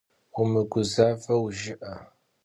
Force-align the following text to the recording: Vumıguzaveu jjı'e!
Vumıguzaveu 0.33 1.43
jjı'e! 1.59 1.93